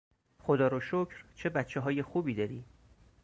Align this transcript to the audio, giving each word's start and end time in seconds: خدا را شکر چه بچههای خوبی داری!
خدا 0.43 0.67
را 0.67 0.79
شکر 0.79 1.23
چه 1.35 1.49
بچههای 1.49 2.01
خوبی 2.03 2.35
داری! 2.35 2.65